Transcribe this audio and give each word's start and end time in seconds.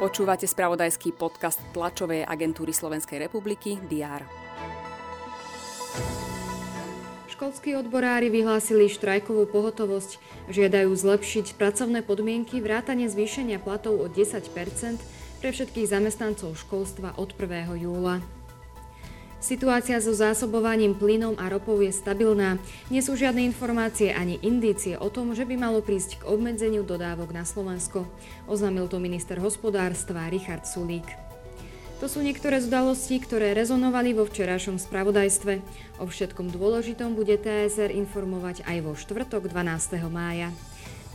Počúvate 0.00 0.48
spravodajský 0.48 1.12
podcast 1.12 1.60
tlačovej 1.76 2.24
agentúry 2.24 2.72
Slovenskej 2.72 3.20
republiky 3.20 3.76
DR. 3.84 4.24
Školskí 7.28 7.76
odborári 7.76 8.32
vyhlásili 8.32 8.88
štrajkovú 8.88 9.44
pohotovosť. 9.48 10.16
Žiadajú 10.48 10.88
zlepšiť 10.92 11.56
pracovné 11.60 12.00
podmienky, 12.00 12.64
vrátanie 12.64 13.12
zvýšenia 13.12 13.60
platov 13.60 14.00
o 14.00 14.08
10% 14.08 14.40
pre 15.40 15.48
všetkých 15.52 15.88
zamestnancov 15.88 16.56
školstva 16.56 17.20
od 17.20 17.36
1. 17.36 17.80
júla. 17.80 18.39
Situácia 19.40 19.96
so 20.04 20.12
zásobovaním 20.12 20.92
plynom 20.92 21.32
a 21.40 21.48
ropou 21.48 21.80
je 21.80 21.88
stabilná. 21.88 22.60
Nie 22.92 23.00
sú 23.00 23.16
žiadne 23.16 23.40
informácie 23.40 24.12
ani 24.12 24.36
indície 24.44 25.00
o 25.00 25.08
tom, 25.08 25.32
že 25.32 25.48
by 25.48 25.56
malo 25.56 25.80
prísť 25.80 26.20
k 26.20 26.28
obmedzeniu 26.28 26.84
dodávok 26.84 27.32
na 27.32 27.48
Slovensko. 27.48 28.04
Oznámil 28.44 28.84
to 28.92 29.00
minister 29.00 29.40
hospodárstva 29.40 30.28
Richard 30.28 30.68
Sulík. 30.68 31.08
To 32.04 32.08
sú 32.08 32.20
niektoré 32.20 32.60
z 32.60 32.68
udalostí, 32.68 33.16
ktoré 33.16 33.56
rezonovali 33.56 34.12
vo 34.12 34.28
včerajšom 34.28 34.76
spravodajstve. 34.76 35.64
O 36.00 36.08
všetkom 36.08 36.52
dôležitom 36.52 37.16
bude 37.16 37.40
TSR 37.40 37.96
informovať 37.96 38.64
aj 38.68 38.76
vo 38.84 38.92
štvrtok 38.92 39.48
12. 39.48 40.04
mája. 40.12 40.52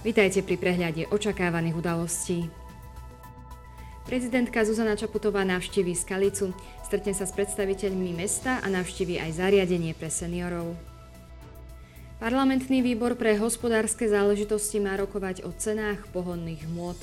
Vitajte 0.00 0.40
pri 0.40 0.56
prehľade 0.56 1.08
očakávaných 1.12 1.76
udalostí. 1.76 2.63
Prezidentka 4.04 4.60
Zuzana 4.68 5.00
Čaputová 5.00 5.48
navštíví 5.48 5.96
Skalicu, 5.96 6.52
stretne 6.84 7.16
sa 7.16 7.24
s 7.24 7.32
predstaviteľmi 7.32 8.12
mesta 8.12 8.60
a 8.60 8.68
navštíví 8.68 9.16
aj 9.16 9.40
zariadenie 9.40 9.96
pre 9.96 10.12
seniorov. 10.12 10.76
Parlamentný 12.20 12.84
výbor 12.84 13.16
pre 13.16 13.32
hospodárske 13.40 14.04
záležitosti 14.04 14.76
má 14.76 14.92
rokovať 15.00 15.48
o 15.48 15.56
cenách 15.56 16.04
pohonných 16.12 16.68
hmôt. 16.68 17.00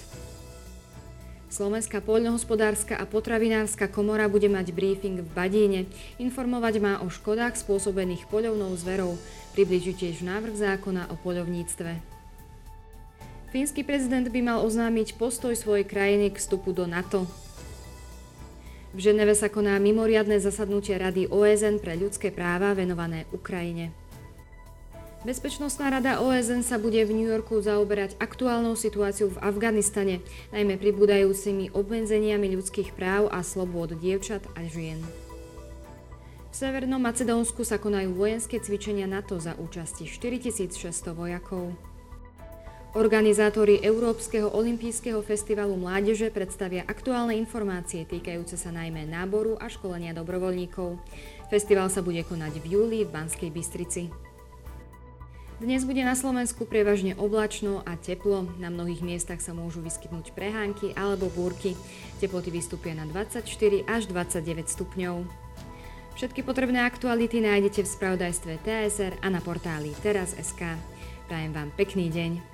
Slovenská 1.49 2.05
poľnohospodárska 2.05 2.95
a 2.95 3.09
potravinárska 3.09 3.89
komora 3.89 4.29
bude 4.29 4.47
mať 4.47 4.69
briefing 4.69 5.25
v 5.25 5.29
Badíne. 5.33 5.81
Informovať 6.21 6.79
má 6.79 6.93
o 7.01 7.09
škodách 7.09 7.57
spôsobených 7.57 8.29
poľovnou 8.29 8.77
zverou. 8.77 9.17
Približí 9.57 9.97
tiež 9.97 10.21
návrh 10.21 10.53
zákona 10.53 11.09
o 11.09 11.17
poľovníctve. 11.17 12.20
Fínsky 13.51 13.83
prezident 13.83 14.31
by 14.31 14.39
mal 14.39 14.63
oznámiť 14.63 15.19
postoj 15.19 15.51
svojej 15.59 15.83
krajiny 15.83 16.31
k 16.31 16.39
vstupu 16.39 16.71
do 16.71 16.87
NATO. 16.87 17.27
V 18.95 19.11
Ženeve 19.11 19.35
sa 19.35 19.51
koná 19.51 19.75
mimoriadne 19.75 20.39
zasadnutie 20.39 20.95
Rady 20.95 21.27
OSN 21.27 21.83
pre 21.83 21.99
ľudské 21.99 22.31
práva 22.31 22.71
venované 22.71 23.27
Ukrajine. 23.35 23.91
Bezpečnostná 25.27 25.91
rada 25.91 26.23
OSN 26.23 26.63
sa 26.63 26.79
bude 26.79 27.03
v 27.03 27.11
New 27.11 27.27
Yorku 27.27 27.59
zaoberať 27.59 28.15
aktuálnou 28.23 28.79
situáciou 28.79 29.35
v 29.35 29.41
Afganistane, 29.43 30.23
najmä 30.55 30.79
pribúdajúcimi 30.79 31.75
obmedzeniami 31.75 32.55
ľudských 32.55 32.95
práv 32.95 33.27
a 33.35 33.43
slobôd 33.43 33.99
dievčat 33.99 34.47
a 34.55 34.63
žien. 34.63 35.03
V 36.51 36.55
Severnom 36.55 37.03
Macedónsku 37.03 37.67
sa 37.67 37.75
konajú 37.75 38.15
vojenské 38.15 38.63
cvičenia 38.63 39.11
NATO 39.11 39.35
za 39.43 39.59
účasti 39.59 40.07
4600 40.07 41.11
vojakov. 41.11 41.90
Organizátori 42.91 43.79
Európskeho 43.79 44.51
olympijského 44.51 45.23
festivalu 45.23 45.79
mládeže 45.79 46.27
predstavia 46.27 46.83
aktuálne 46.83 47.39
informácie 47.39 48.03
týkajúce 48.03 48.59
sa 48.59 48.67
najmä 48.67 49.07
náboru 49.07 49.55
a 49.63 49.71
školenia 49.71 50.11
dobrovoľníkov. 50.11 50.99
Festival 51.47 51.87
sa 51.87 52.03
bude 52.03 52.19
konať 52.27 52.59
v 52.59 52.75
júli 52.75 53.07
v 53.07 53.13
Banskej 53.15 53.47
Bystrici. 53.47 54.11
Dnes 55.63 55.87
bude 55.87 56.03
na 56.03 56.19
Slovensku 56.19 56.67
prevažne 56.67 57.15
oblačno 57.15 57.79
a 57.87 57.95
teplo. 57.95 58.51
Na 58.59 58.67
mnohých 58.67 58.99
miestach 58.99 59.39
sa 59.39 59.55
môžu 59.55 59.79
vyskytnúť 59.79 60.35
prehánky 60.35 60.91
alebo 60.91 61.31
búrky. 61.31 61.79
Teploty 62.19 62.51
vystúpia 62.51 62.91
na 62.91 63.07
24 63.07 63.47
až 63.87 64.11
29 64.11 64.67
stupňov. 64.67 65.23
Všetky 66.19 66.43
potrebné 66.43 66.83
aktuality 66.83 67.39
nájdete 67.39 67.87
v 67.87 67.91
spravodajstve 67.95 68.51
TSR 68.67 69.23
a 69.23 69.31
na 69.31 69.39
portáli 69.39 69.95
teraz.sk. 70.03 70.75
Prajem 71.31 71.55
vám 71.55 71.71
pekný 71.79 72.11
deň. 72.11 72.50